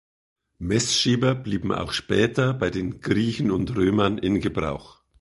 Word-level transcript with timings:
Messschieber 0.57 1.35
blieben 1.35 1.71
auch 1.71 1.91
später 1.91 2.55
bei 2.55 2.71
den 2.71 3.01
Griechen 3.01 3.51
und 3.51 3.75
Römern 3.75 4.17
in 4.17 4.39
Gebrauch. 4.41 5.03